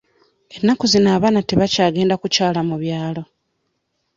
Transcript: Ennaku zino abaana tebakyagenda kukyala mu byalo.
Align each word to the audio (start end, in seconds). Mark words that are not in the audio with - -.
Ennaku 0.55 0.83
zino 0.91 1.07
abaana 1.17 1.41
tebakyagenda 1.49 2.15
kukyala 2.21 2.59
mu 2.69 2.75
byalo. 2.81 3.23